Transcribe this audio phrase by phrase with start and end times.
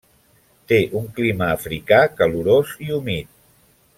[0.71, 3.33] Té un clima africà calorós i humit.